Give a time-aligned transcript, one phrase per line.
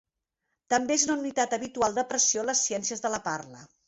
[0.73, 3.63] També és una unitat habitual de pressió en les ciències de la parla.